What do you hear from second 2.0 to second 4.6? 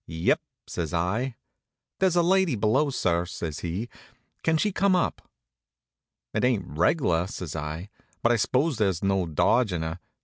a lady below, sir," says he. "Can